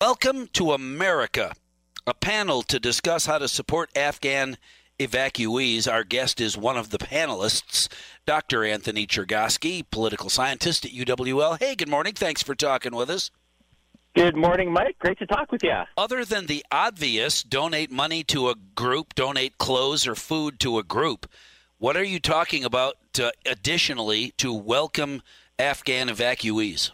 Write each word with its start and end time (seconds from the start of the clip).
Welcome 0.00 0.46
to 0.52 0.70
America, 0.70 1.54
a 2.06 2.14
panel 2.14 2.62
to 2.62 2.78
discuss 2.78 3.26
how 3.26 3.38
to 3.38 3.48
support 3.48 3.90
Afghan 3.96 4.56
evacuees. 5.00 5.92
Our 5.92 6.04
guest 6.04 6.40
is 6.40 6.56
one 6.56 6.76
of 6.76 6.90
the 6.90 6.98
panelists, 6.98 7.88
Dr. 8.24 8.64
Anthony 8.64 9.08
Chergosky, 9.08 9.84
political 9.90 10.30
scientist 10.30 10.84
at 10.84 10.92
UWL. 10.92 11.58
Hey, 11.58 11.74
good 11.74 11.88
morning. 11.88 12.12
Thanks 12.12 12.44
for 12.44 12.54
talking 12.54 12.94
with 12.94 13.10
us. 13.10 13.32
Good 14.14 14.36
morning, 14.36 14.72
Mike. 14.72 14.96
Great 15.00 15.18
to 15.18 15.26
talk 15.26 15.50
with 15.50 15.64
you. 15.64 15.82
Other 15.96 16.24
than 16.24 16.46
the 16.46 16.64
obvious, 16.70 17.42
donate 17.42 17.90
money 17.90 18.22
to 18.22 18.50
a 18.50 18.54
group, 18.54 19.16
donate 19.16 19.58
clothes 19.58 20.06
or 20.06 20.14
food 20.14 20.60
to 20.60 20.78
a 20.78 20.84
group, 20.84 21.28
what 21.78 21.96
are 21.96 22.04
you 22.04 22.20
talking 22.20 22.64
about 22.64 22.94
uh, 23.20 23.32
additionally 23.44 24.32
to 24.36 24.54
welcome 24.54 25.22
Afghan 25.58 26.06
evacuees? 26.06 26.92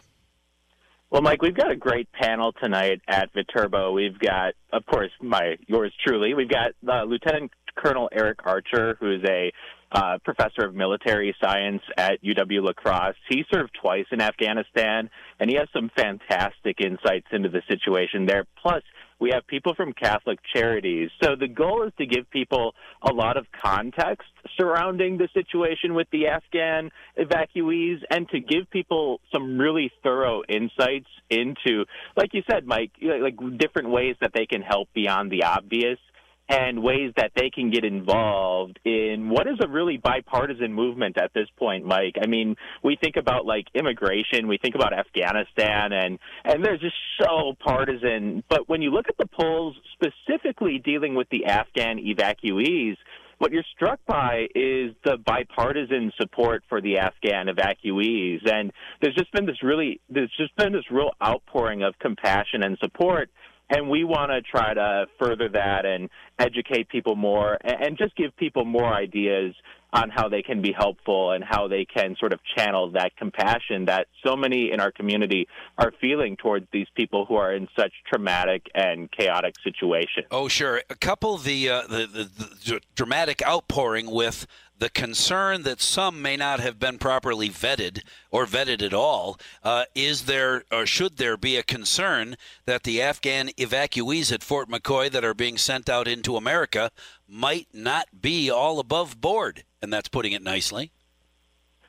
Well, 1.15 1.21
Mike, 1.21 1.41
we've 1.41 1.55
got 1.55 1.71
a 1.71 1.77
great 1.77 2.11
panel 2.11 2.51
tonight 2.61 3.01
at 3.07 3.31
Viterbo. 3.33 3.93
We've 3.93 4.19
got, 4.19 4.53
of 4.73 4.85
course, 4.85 5.11
my 5.21 5.55
yours 5.65 5.93
truly. 6.05 6.33
We've 6.33 6.49
got 6.49 6.71
uh, 6.85 7.05
Lieutenant 7.05 7.51
Colonel 7.75 8.09
Eric 8.11 8.39
Archer, 8.45 8.97
who's 8.99 9.23
a 9.27 9.51
uh, 9.91 10.17
professor 10.23 10.65
of 10.65 10.75
military 10.75 11.35
science 11.41 11.81
at 11.97 12.21
UW 12.23 12.63
La 12.63 12.73
Crosse. 12.73 13.15
He 13.29 13.45
served 13.53 13.71
twice 13.79 14.05
in 14.11 14.21
Afghanistan, 14.21 15.09
and 15.39 15.49
he 15.49 15.55
has 15.57 15.67
some 15.73 15.89
fantastic 15.95 16.81
insights 16.81 17.27
into 17.31 17.49
the 17.49 17.61
situation 17.67 18.25
there. 18.25 18.45
Plus, 18.61 18.83
we 19.19 19.31
have 19.33 19.47
people 19.47 19.73
from 19.75 19.93
Catholic 19.93 20.39
Charities. 20.53 21.09
So 21.23 21.35
the 21.39 21.47
goal 21.47 21.83
is 21.87 21.93
to 21.97 22.05
give 22.05 22.29
people 22.29 22.73
a 23.01 23.13
lot 23.13 23.37
of 23.37 23.45
context 23.63 24.27
surrounding 24.57 25.17
the 25.17 25.29
situation 25.33 25.93
with 25.93 26.07
the 26.11 26.27
Afghan 26.27 26.91
evacuees 27.17 28.01
and 28.09 28.27
to 28.29 28.39
give 28.39 28.69
people 28.71 29.21
some 29.33 29.57
really 29.57 29.91
thorough 30.03 30.41
insights 30.49 31.07
into, 31.29 31.85
like 32.17 32.33
you 32.33 32.43
said, 32.49 32.65
Mike, 32.65 32.91
like 33.01 33.37
different 33.57 33.89
ways 33.89 34.15
that 34.19 34.31
they 34.33 34.45
can 34.45 34.61
help 34.61 34.89
beyond 34.93 35.31
the 35.31 35.43
obvious 35.43 35.99
and 36.47 36.83
ways 36.83 37.11
that 37.17 37.31
they 37.35 37.49
can 37.49 37.71
get 37.71 37.83
involved 37.83 38.79
in 38.85 39.29
what 39.29 39.47
is 39.47 39.57
a 39.63 39.67
really 39.67 39.97
bipartisan 39.97 40.73
movement 40.73 41.17
at 41.17 41.33
this 41.33 41.47
point, 41.57 41.85
Mike. 41.85 42.15
I 42.21 42.27
mean, 42.27 42.55
we 42.83 42.97
think 43.01 43.15
about 43.15 43.45
like 43.45 43.65
immigration, 43.73 44.47
we 44.47 44.59
think 44.61 44.75
about 44.75 44.93
Afghanistan, 44.93 45.91
and 45.91 46.19
and 46.43 46.63
they're 46.63 46.77
just 46.77 46.95
so 47.19 47.53
partisan. 47.63 48.43
But 48.49 48.69
when 48.69 48.81
you 48.81 48.91
look 48.91 49.07
at 49.09 49.17
the 49.17 49.27
polls 49.27 49.75
specifically 49.93 50.79
dealing 50.83 51.15
with 51.15 51.27
the 51.29 51.45
Afghan 51.45 51.97
evacuees, 51.97 52.95
what 53.37 53.51
you're 53.51 53.65
struck 53.75 53.99
by 54.05 54.47
is 54.55 54.93
the 55.03 55.17
bipartisan 55.25 56.11
support 56.19 56.63
for 56.69 56.79
the 56.79 56.99
Afghan 56.99 57.47
evacuees, 57.47 58.47
and 58.49 58.71
there's 59.01 59.15
just 59.15 59.31
been 59.33 59.45
this 59.45 59.61
really, 59.63 59.99
there's 60.09 60.31
just 60.37 60.55
been 60.55 60.73
this 60.73 60.89
real 60.91 61.11
outpouring 61.23 61.83
of 61.83 61.97
compassion 61.99 62.63
and 62.63 62.77
support 62.79 63.29
and 63.69 63.89
we 63.89 64.03
want 64.03 64.31
to 64.31 64.41
try 64.41 64.73
to 64.73 65.05
further 65.19 65.49
that 65.49 65.85
and 65.85 66.09
educate 66.37 66.89
people 66.89 67.15
more 67.15 67.57
and 67.63 67.97
just 67.97 68.15
give 68.15 68.35
people 68.37 68.65
more 68.65 68.93
ideas 68.93 69.55
on 69.95 70.09
how 70.09 70.27
they 70.27 70.41
can 70.41 70.61
be 70.61 70.73
helpful 70.77 71.31
and 71.31 71.43
how 71.43 71.69
they 71.69 71.85
can 71.85 72.17
sort 72.19 72.33
of 72.33 72.39
channel 72.57 72.91
that 72.91 73.15
compassion 73.15 73.85
that 73.85 74.07
so 74.25 74.35
many 74.35 74.71
in 74.71 74.81
our 74.81 74.91
community 74.91 75.47
are 75.77 75.93
feeling 76.01 76.35
towards 76.35 76.67
these 76.73 76.87
people 76.95 77.25
who 77.25 77.35
are 77.35 77.53
in 77.53 77.67
such 77.77 77.93
traumatic 78.11 78.69
and 78.75 79.09
chaotic 79.11 79.55
situations. 79.63 80.25
Oh, 80.31 80.49
sure. 80.49 80.81
A 80.89 80.95
couple 80.95 81.37
the 81.37 81.69
uh, 81.69 81.81
the, 81.87 82.07
the, 82.07 82.29
the 82.65 82.81
dramatic 82.95 83.41
outpouring 83.47 84.11
with 84.11 84.45
the 84.77 84.89
concern 84.89 85.63
that 85.63 85.81
some 85.81 86.21
may 86.21 86.35
not 86.35 86.59
have 86.59 86.79
been 86.79 86.97
properly 86.97 87.49
vetted 87.49 88.01
or 88.31 88.45
vetted 88.45 88.81
at 88.81 88.93
all. 88.93 89.37
Uh, 89.63 89.85
is 89.93 90.25
there 90.25 90.63
or 90.71 90.85
should 90.85 91.17
there 91.17 91.37
be 91.37 91.55
a 91.57 91.63
concern 91.63 92.35
that 92.65 92.83
the 92.83 93.01
Afghan 93.01 93.49
evacuees 93.57 94.31
at 94.31 94.43
Fort 94.43 94.69
McCoy 94.69 95.09
that 95.11 95.23
are 95.23 95.33
being 95.33 95.57
sent 95.57 95.89
out 95.89 96.07
into 96.07 96.35
America 96.35 96.91
might 97.27 97.67
not 97.73 98.21
be 98.21 98.49
all 98.49 98.79
above 98.79 99.21
board? 99.21 99.63
And 99.81 99.93
that's 99.93 100.09
putting 100.09 100.33
it 100.33 100.43
nicely. 100.43 100.91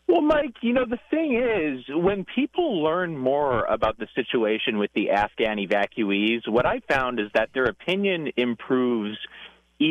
Well, 0.09 0.23
Mike, 0.23 0.55
you 0.63 0.73
know, 0.73 0.85
the 0.89 1.01
thing 1.11 1.35
is, 1.35 1.85
when 1.89 2.25
people 2.33 2.81
learn 2.85 3.17
more 3.19 3.65
about 3.65 3.99
the 3.99 4.07
situation 4.15 4.79
with 4.79 4.93
the 4.95 5.11
Afghan 5.11 5.59
evacuees, 5.59 6.47
what 6.47 6.65
I 6.65 6.81
found 6.89 7.19
is 7.19 7.27
that 7.35 7.49
their 7.53 7.65
opinion 7.65 8.31
improves 8.37 9.19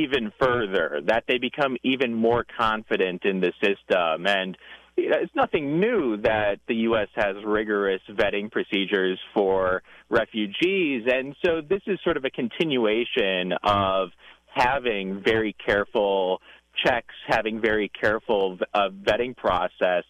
even 0.04 0.32
further, 0.40 1.02
that 1.06 1.24
they 1.28 1.38
become 1.38 1.78
even 1.84 2.14
more 2.14 2.46
confident 2.58 3.24
in 3.26 3.40
the 3.40 3.52
system. 3.62 4.26
And 4.28 4.58
it's 4.98 5.36
nothing 5.36 5.80
new 5.80 6.18
that 6.22 6.60
the 6.68 6.76
U.S. 6.90 7.08
has 7.16 7.36
rigorous 7.46 8.02
vetting 8.10 8.52
procedures 8.52 9.20
for 9.34 9.84
refugees. 10.10 11.04
And 11.12 11.36
so 11.46 11.62
this 11.62 11.82
is 11.88 12.00
sort 12.04 12.18
of 12.18 12.26
a 12.26 12.30
continuation 12.30 13.54
of 13.64 14.10
having 14.54 15.22
very 15.24 15.56
careful 15.66 16.42
checks, 16.86 17.14
having 17.28 17.62
very 17.62 17.90
careful 17.90 18.58
uh, 18.74 18.90
vetting 18.90 19.36
process. 19.36 20.04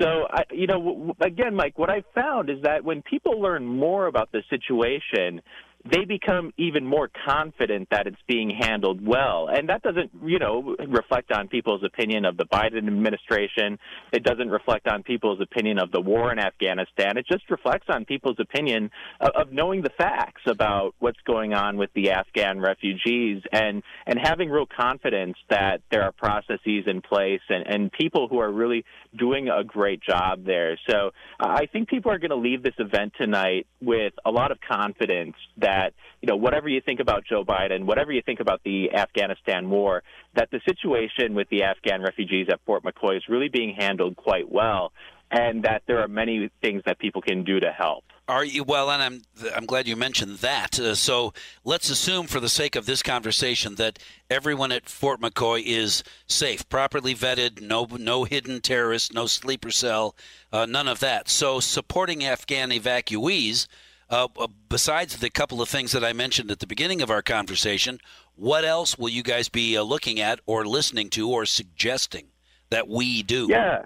So, 0.00 0.26
I, 0.30 0.42
you 0.52 0.66
know, 0.66 1.14
again, 1.20 1.54
Mike, 1.54 1.78
what 1.78 1.90
I 1.90 2.04
found 2.14 2.50
is 2.50 2.62
that 2.62 2.84
when 2.84 3.02
people 3.02 3.40
learn 3.40 3.66
more 3.66 4.06
about 4.06 4.30
the 4.30 4.42
situation, 4.48 5.40
they 5.84 6.04
become 6.04 6.52
even 6.56 6.84
more 6.84 7.08
confident 7.24 7.88
that 7.90 8.06
it's 8.06 8.20
being 8.26 8.50
handled 8.50 9.04
well. 9.04 9.48
And 9.48 9.68
that 9.68 9.82
doesn't, 9.82 10.10
you 10.24 10.38
know, 10.38 10.76
reflect 10.88 11.30
on 11.32 11.48
people's 11.48 11.84
opinion 11.84 12.24
of 12.24 12.36
the 12.36 12.44
Biden 12.44 12.86
administration. 12.88 13.78
It 14.12 14.24
doesn't 14.24 14.50
reflect 14.50 14.88
on 14.88 15.02
people's 15.02 15.40
opinion 15.40 15.78
of 15.78 15.92
the 15.92 16.00
war 16.00 16.32
in 16.32 16.38
Afghanistan. 16.38 17.16
It 17.16 17.26
just 17.30 17.48
reflects 17.48 17.86
on 17.88 18.04
people's 18.04 18.38
opinion 18.40 18.90
of, 19.20 19.30
of 19.34 19.52
knowing 19.52 19.82
the 19.82 19.90
facts 19.96 20.42
about 20.46 20.94
what's 20.98 21.20
going 21.24 21.54
on 21.54 21.76
with 21.76 21.90
the 21.94 22.10
Afghan 22.10 22.60
refugees 22.60 23.42
and, 23.52 23.82
and 24.06 24.18
having 24.20 24.50
real 24.50 24.66
confidence 24.66 25.36
that 25.48 25.82
there 25.90 26.02
are 26.02 26.12
processes 26.12 26.84
in 26.86 27.02
place 27.02 27.40
and, 27.48 27.66
and 27.66 27.92
people 27.92 28.26
who 28.28 28.40
are 28.40 28.50
really 28.50 28.84
doing 29.16 29.48
a 29.48 29.62
great 29.62 30.02
job 30.02 30.44
there. 30.44 30.78
So 30.88 31.12
I 31.38 31.66
think 31.66 31.88
people 31.88 32.10
are 32.10 32.18
going 32.18 32.30
to 32.30 32.36
leave 32.36 32.62
this 32.62 32.74
event 32.78 33.12
tonight 33.16 33.66
with 33.80 34.12
a 34.26 34.30
lot 34.30 34.50
of 34.50 34.58
confidence 34.60 35.36
that 35.58 35.77
that 35.78 35.94
you 36.20 36.26
know 36.26 36.36
whatever 36.36 36.68
you 36.68 36.80
think 36.80 37.00
about 37.00 37.24
Joe 37.28 37.44
Biden, 37.44 37.84
whatever 37.84 38.12
you 38.12 38.22
think 38.22 38.40
about 38.40 38.60
the 38.64 38.92
Afghanistan 38.92 39.70
war, 39.70 40.02
that 40.34 40.50
the 40.50 40.60
situation 40.66 41.34
with 41.34 41.48
the 41.48 41.62
Afghan 41.62 42.02
refugees 42.02 42.48
at 42.50 42.60
Fort 42.66 42.82
McCoy 42.82 43.16
is 43.16 43.22
really 43.28 43.48
being 43.48 43.74
handled 43.78 44.16
quite 44.16 44.50
well, 44.50 44.92
and 45.30 45.64
that 45.64 45.82
there 45.86 46.00
are 46.00 46.08
many 46.08 46.50
things 46.60 46.82
that 46.86 46.98
people 46.98 47.22
can 47.22 47.44
do 47.44 47.60
to 47.60 47.70
help. 47.70 48.04
Are 48.26 48.44
you 48.44 48.62
well? 48.62 48.90
And 48.90 49.02
I'm 49.02 49.22
I'm 49.56 49.64
glad 49.64 49.88
you 49.88 49.96
mentioned 49.96 50.38
that. 50.38 50.78
Uh, 50.78 50.94
so 50.94 51.32
let's 51.64 51.88
assume, 51.88 52.26
for 52.26 52.40
the 52.40 52.48
sake 52.50 52.76
of 52.76 52.84
this 52.84 53.02
conversation, 53.02 53.76
that 53.76 53.98
everyone 54.28 54.70
at 54.72 54.88
Fort 54.88 55.20
McCoy 55.20 55.62
is 55.64 56.02
safe, 56.26 56.68
properly 56.68 57.14
vetted, 57.14 57.62
no 57.62 57.86
no 57.98 58.24
hidden 58.24 58.60
terrorists, 58.60 59.12
no 59.12 59.26
sleeper 59.26 59.70
cell, 59.70 60.14
uh, 60.52 60.66
none 60.66 60.88
of 60.88 61.00
that. 61.00 61.28
So 61.28 61.60
supporting 61.60 62.24
Afghan 62.24 62.70
evacuees 62.70 63.66
uh, 64.10 64.28
uh, 64.38 64.46
besides 64.68 65.16
the 65.16 65.30
couple 65.30 65.60
of 65.60 65.68
things 65.68 65.92
that 65.92 66.04
I 66.04 66.12
mentioned 66.12 66.50
at 66.50 66.60
the 66.60 66.66
beginning 66.66 67.02
of 67.02 67.10
our 67.10 67.22
conversation, 67.22 68.00
what 68.34 68.64
else 68.64 68.98
will 68.98 69.08
you 69.08 69.22
guys 69.22 69.48
be 69.48 69.76
uh, 69.76 69.82
looking 69.82 70.20
at 70.20 70.40
or 70.46 70.64
listening 70.64 71.10
to 71.10 71.30
or 71.30 71.44
suggesting 71.44 72.28
that 72.70 72.88
we 72.88 73.22
do? 73.22 73.46
Yeah. 73.50 73.84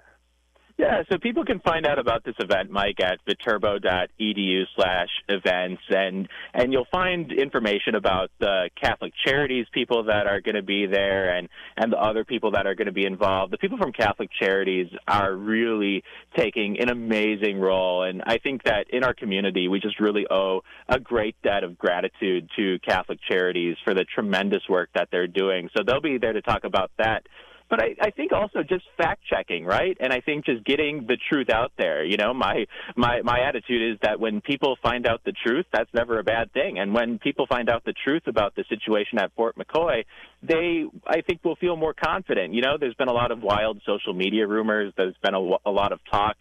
Yeah, 0.83 1.03
so 1.09 1.17
people 1.17 1.45
can 1.45 1.61
find 1.61 1.87
out 1.87 1.97
about 1.97 2.25
this 2.25 2.35
event, 2.39 2.69
Mike, 2.69 2.99
at 2.99 3.19
viterbo.edu 3.25 4.63
slash 4.75 5.07
events, 5.29 5.81
and 5.89 6.27
and 6.53 6.73
you'll 6.73 6.89
find 6.91 7.31
information 7.31 7.95
about 7.95 8.31
the 8.41 8.69
Catholic 8.75 9.13
Charities 9.25 9.65
people 9.71 10.03
that 10.05 10.27
are 10.27 10.41
going 10.41 10.55
to 10.55 10.61
be 10.61 10.85
there, 10.85 11.37
and 11.37 11.47
and 11.77 11.89
the 11.89 11.97
other 11.97 12.25
people 12.25 12.51
that 12.51 12.67
are 12.67 12.75
going 12.75 12.87
to 12.87 12.91
be 12.91 13.05
involved. 13.05 13.53
The 13.53 13.59
people 13.59 13.77
from 13.77 13.93
Catholic 13.93 14.29
Charities 14.37 14.87
are 15.07 15.33
really 15.33 16.03
taking 16.35 16.77
an 16.81 16.89
amazing 16.89 17.61
role, 17.61 18.03
and 18.03 18.21
I 18.25 18.37
think 18.39 18.63
that 18.63 18.87
in 18.89 19.05
our 19.05 19.13
community 19.13 19.69
we 19.69 19.79
just 19.79 20.01
really 20.01 20.25
owe 20.29 20.63
a 20.89 20.99
great 20.99 21.37
debt 21.43 21.63
of 21.63 21.77
gratitude 21.77 22.49
to 22.57 22.77
Catholic 22.79 23.19
Charities 23.31 23.77
for 23.85 23.93
the 23.93 24.03
tremendous 24.03 24.63
work 24.67 24.89
that 24.95 25.07
they're 25.13 25.27
doing. 25.27 25.69
So 25.77 25.83
they'll 25.87 26.01
be 26.01 26.17
there 26.17 26.33
to 26.33 26.41
talk 26.41 26.65
about 26.65 26.91
that 26.97 27.25
but 27.73 27.81
I, 27.81 27.95
I 27.99 28.11
think 28.11 28.31
also 28.31 28.61
just 28.61 28.85
fact 28.97 29.21
checking, 29.27 29.65
right? 29.65 29.97
And 29.99 30.13
I 30.13 30.21
think 30.21 30.45
just 30.45 30.63
getting 30.63 31.07
the 31.07 31.17
truth 31.31 31.49
out 31.49 31.71
there. 31.75 32.05
You 32.05 32.17
know, 32.17 32.31
my 32.31 32.67
my 32.95 33.23
my 33.23 33.39
attitude 33.47 33.93
is 33.93 33.97
that 34.03 34.19
when 34.19 34.41
people 34.41 34.77
find 34.83 35.07
out 35.07 35.21
the 35.25 35.31
truth, 35.31 35.65
that's 35.73 35.89
never 35.91 36.19
a 36.19 36.23
bad 36.23 36.53
thing. 36.53 36.77
And 36.77 36.93
when 36.93 37.17
people 37.17 37.47
find 37.47 37.71
out 37.71 37.83
the 37.83 37.95
truth 38.03 38.27
about 38.27 38.55
the 38.55 38.63
situation 38.69 39.17
at 39.17 39.33
Fort 39.35 39.55
McCoy, 39.57 40.05
they 40.43 40.85
I 41.07 41.21
think 41.21 41.43
will 41.43 41.55
feel 41.55 41.75
more 41.75 41.95
confident. 41.95 42.53
You 42.53 42.61
know, 42.61 42.77
there's 42.79 42.93
been 42.93 43.07
a 43.07 43.13
lot 43.13 43.31
of 43.31 43.41
wild 43.41 43.81
social 43.87 44.13
media 44.13 44.45
rumors. 44.45 44.93
There's 44.95 45.15
been 45.23 45.33
a, 45.33 45.41
a 45.65 45.71
lot 45.71 45.93
of 45.93 45.99
talk. 46.11 46.35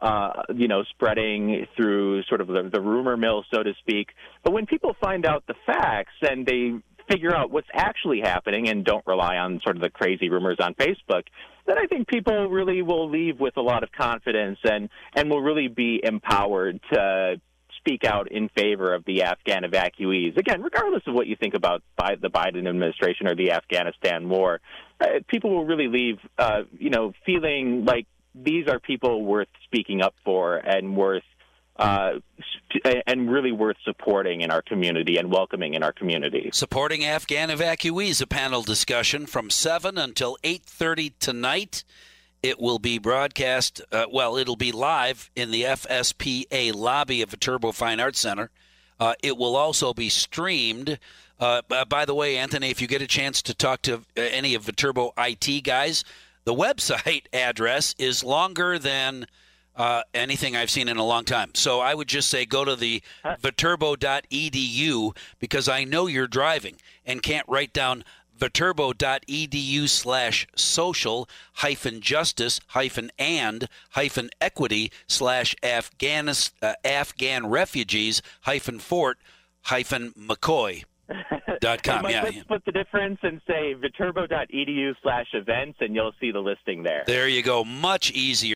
Uh, 0.00 0.42
you 0.54 0.68
know, 0.68 0.82
spreading 0.90 1.66
through 1.76 2.22
sort 2.24 2.42
of 2.42 2.48
the, 2.48 2.68
the 2.70 2.80
rumor 2.80 3.16
mill, 3.16 3.42
so 3.50 3.62
to 3.62 3.72
speak. 3.78 4.08
But 4.42 4.52
when 4.52 4.66
people 4.66 4.94
find 5.00 5.24
out 5.24 5.44
the 5.46 5.54
facts 5.64 6.12
and 6.20 6.44
they 6.44 6.74
figure 7.10 7.34
out 7.34 7.50
what's 7.50 7.68
actually 7.72 8.20
happening 8.20 8.68
and 8.68 8.84
don't 8.84 9.06
rely 9.06 9.36
on 9.36 9.60
sort 9.62 9.76
of 9.76 9.82
the 9.82 9.90
crazy 9.90 10.28
rumors 10.28 10.58
on 10.60 10.74
Facebook, 10.74 11.24
then 11.66 11.78
I 11.78 11.86
think 11.86 12.08
people 12.08 12.48
really 12.48 12.82
will 12.82 13.10
leave 13.10 13.40
with 13.40 13.56
a 13.56 13.62
lot 13.62 13.82
of 13.82 13.92
confidence 13.92 14.58
and, 14.64 14.88
and 15.14 15.30
will 15.30 15.40
really 15.40 15.68
be 15.68 16.00
empowered 16.02 16.80
to 16.92 17.40
speak 17.78 18.04
out 18.04 18.30
in 18.32 18.48
favor 18.56 18.94
of 18.94 19.04
the 19.04 19.22
Afghan 19.24 19.62
evacuees. 19.62 20.36
Again, 20.38 20.62
regardless 20.62 21.02
of 21.06 21.14
what 21.14 21.26
you 21.26 21.36
think 21.36 21.54
about 21.54 21.82
the 21.98 22.30
Biden 22.30 22.66
administration 22.68 23.26
or 23.26 23.34
the 23.34 23.52
Afghanistan 23.52 24.28
war, 24.28 24.60
uh, 25.00 25.06
people 25.28 25.50
will 25.50 25.66
really 25.66 25.88
leave, 25.88 26.18
uh, 26.38 26.62
you 26.78 26.90
know, 26.90 27.12
feeling 27.26 27.84
like 27.84 28.06
these 28.34 28.68
are 28.68 28.80
people 28.80 29.24
worth 29.24 29.48
speaking 29.64 30.02
up 30.02 30.14
for 30.24 30.56
and 30.56 30.96
worth 30.96 31.22
uh, 31.76 32.12
and 33.06 33.30
really 33.30 33.52
worth 33.52 33.76
supporting 33.84 34.40
in 34.40 34.50
our 34.50 34.62
community 34.62 35.16
and 35.16 35.30
welcoming 35.30 35.74
in 35.74 35.82
our 35.82 35.92
community. 35.92 36.50
Supporting 36.52 37.04
Afghan 37.04 37.48
evacuees, 37.48 38.20
a 38.20 38.26
panel 38.26 38.62
discussion 38.62 39.26
from 39.26 39.50
7 39.50 39.98
until 39.98 40.36
8.30 40.42 41.12
tonight. 41.18 41.84
It 42.42 42.60
will 42.60 42.78
be 42.78 42.98
broadcast, 42.98 43.80
uh, 43.90 44.06
well, 44.12 44.36
it'll 44.36 44.56
be 44.56 44.72
live 44.72 45.30
in 45.34 45.50
the 45.50 45.62
FSPA 45.62 46.74
lobby 46.74 47.22
of 47.22 47.30
the 47.30 47.36
Viterbo 47.36 47.72
Fine 47.72 48.00
Arts 48.00 48.20
Center. 48.20 48.50
Uh, 49.00 49.14
it 49.22 49.36
will 49.36 49.56
also 49.56 49.94
be 49.94 50.08
streamed. 50.08 50.98
Uh, 51.40 51.62
by 51.88 52.04
the 52.04 52.14
way, 52.14 52.36
Anthony, 52.36 52.70
if 52.70 52.80
you 52.80 52.86
get 52.86 53.02
a 53.02 53.06
chance 53.06 53.42
to 53.42 53.54
talk 53.54 53.82
to 53.82 53.94
uh, 53.94 54.00
any 54.16 54.54
of 54.54 54.64
Viterbo 54.64 55.12
IT 55.18 55.64
guys, 55.64 56.04
the 56.44 56.54
website 56.54 57.26
address 57.32 57.94
is 57.98 58.22
longer 58.22 58.78
than– 58.78 59.26
uh, 59.76 60.02
anything 60.12 60.56
I've 60.56 60.70
seen 60.70 60.88
in 60.88 60.96
a 60.96 61.04
long 61.04 61.24
time. 61.24 61.50
So 61.54 61.80
I 61.80 61.94
would 61.94 62.08
just 62.08 62.28
say 62.28 62.44
go 62.44 62.64
to 62.64 62.76
the 62.76 63.02
viterbo.edu 63.40 65.16
because 65.38 65.68
I 65.68 65.84
know 65.84 66.06
you're 66.06 66.26
driving 66.26 66.76
and 67.04 67.22
can't 67.22 67.48
write 67.48 67.72
down 67.72 68.04
viterbo.edu 68.36 69.88
slash 69.88 70.46
social 70.56 71.28
hyphen 71.54 72.00
justice 72.00 72.60
hyphen 72.68 73.10
and 73.18 73.68
hyphen 73.90 74.30
equity 74.40 74.90
slash 75.06 75.54
uh, 75.62 76.74
Afghan 76.84 77.46
refugees 77.46 78.22
hyphen 78.42 78.78
fort 78.78 79.18
hyphen 79.62 80.12
McCoy. 80.12 80.84
Dot 81.60 81.82
com. 81.82 82.08
yeah, 82.08 82.22
let's 82.22 82.36
yeah. 82.36 82.42
put 82.48 82.64
the 82.64 82.72
difference 82.72 83.18
and 83.22 83.40
say 83.46 83.74
viterbo.edu 83.74 84.94
slash 85.02 85.26
events, 85.34 85.78
and 85.80 85.94
you'll 85.94 86.14
see 86.20 86.30
the 86.30 86.40
listing 86.40 86.82
there. 86.82 87.04
There 87.06 87.28
you 87.28 87.42
go. 87.42 87.62
Much 87.64 88.10
easier. 88.10 88.52